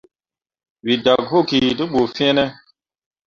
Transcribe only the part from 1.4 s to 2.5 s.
ki te ɓu fine?